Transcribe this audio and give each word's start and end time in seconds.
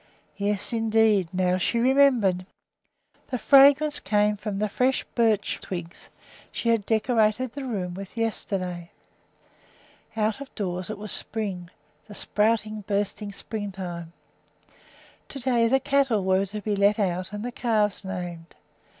Yes, 0.37 0.73
indeed! 0.73 1.27
now 1.31 1.59
she 1.59 1.77
remembered. 1.77 2.47
The 3.29 3.37
fragrance 3.37 3.99
came 3.99 4.35
from 4.35 4.57
the 4.57 4.67
fresh 4.67 5.03
birch 5.13 5.59
twigs 5.61 6.09
she 6.51 6.69
had 6.69 6.87
decorated 6.87 7.53
the 7.53 7.65
room 7.65 7.93
with 7.93 8.17
yesterday. 8.17 8.89
Out 10.17 10.41
of 10.41 10.55
doors 10.55 10.89
it 10.89 10.97
was 10.97 11.11
spring, 11.11 11.69
the 12.07 12.15
sprouting, 12.15 12.81
bursting 12.87 13.31
springtime. 13.31 14.11
To 15.29 15.39
day 15.39 15.67
the 15.67 15.79
cattle 15.79 16.23
were 16.23 16.47
to 16.47 16.61
be 16.61 16.75
let 16.75 16.97
out 16.97 17.31
and 17.31 17.45
the 17.45 17.51
calves 17.51 18.03
named. 18.03 18.55